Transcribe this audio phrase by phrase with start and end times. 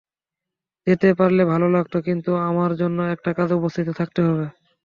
[0.87, 4.45] যেতে পারলে ভালো লাগত, কিন্তু আমার অন্য একটা কাজে উপস্থিত থাকতে হবে।